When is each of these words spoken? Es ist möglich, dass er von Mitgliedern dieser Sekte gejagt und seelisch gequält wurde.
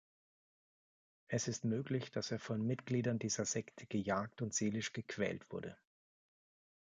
Es 1.27 1.47
ist 1.47 1.63
möglich, 1.63 2.09
dass 2.09 2.31
er 2.31 2.39
von 2.39 2.65
Mitgliedern 2.65 3.19
dieser 3.19 3.45
Sekte 3.45 3.85
gejagt 3.85 4.41
und 4.41 4.51
seelisch 4.51 4.93
gequält 4.93 5.51
wurde. 5.51 5.77